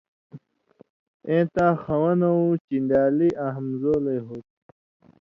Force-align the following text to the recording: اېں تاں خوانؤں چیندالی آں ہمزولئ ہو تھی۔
اېں 1.27 1.45
تاں 1.53 1.73
خوانؤں 1.83 2.45
چیندالی 2.65 3.29
آں 3.43 3.51
ہمزولئ 3.57 4.19
ہو 4.27 4.35
تھی۔ 4.47 4.51